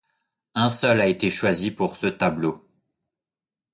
Un 0.55 0.69
seul 0.69 0.99
a 0.99 1.05
été 1.05 1.29
choisi 1.29 1.69
pour 1.69 1.95
ce 1.95 2.07
tableau. 2.07 2.67